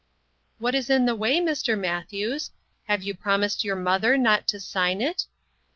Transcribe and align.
"What 0.57 0.73
is 0.73 0.89
in 0.89 1.05
the 1.05 1.13
way, 1.13 1.37
Mr. 1.39 1.79
Matthews? 1.79 2.49
Have 2.85 3.03
you 3.03 3.13
promised 3.13 3.63
your 3.63 3.75
mother 3.75 4.17
not 4.17 4.47
to 4.47 4.59
sign 4.59 4.99
it?" 4.99 5.27